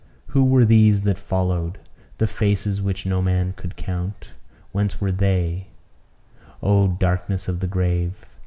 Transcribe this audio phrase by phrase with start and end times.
[0.29, 1.77] Who were these that followed?
[2.17, 4.29] The faces, which no man could count
[4.71, 5.67] whence were they?
[6.63, 8.35] "Oh, darkness of the grave!"